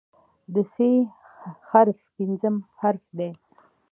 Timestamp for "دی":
3.17-3.31